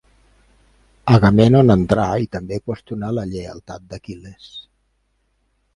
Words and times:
Agamèmnon 1.17 1.69
entra 1.75 2.07
i 2.25 2.31
també 2.37 2.59
qüestiona 2.71 3.13
la 3.19 3.27
lleialtat 3.35 3.87
d’Aquil·les. 3.93 4.51